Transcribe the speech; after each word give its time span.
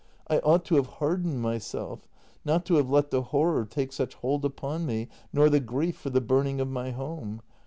I 0.27 0.39
ought 0.39 0.65
to 0.65 0.77
have 0.77 0.87
hardened 0.97 1.43
myself— 1.43 2.07
not 2.43 2.65
to 2.65 2.75
have 2.77 2.89
let 2.89 3.11
the 3.11 3.21
horror 3.21 3.65
take 3.65 3.93
such 3.93 4.15
hold 4.15 4.43
upon 4.43 4.87
me— 4.87 5.09
nor 5.31 5.47
the 5.47 5.59
grief 5.59 5.95
for 5.95 6.09
the 6.09 6.19
burning 6.19 6.59
of 6.59 6.67
my 6.69 6.89
home. 6.89 7.43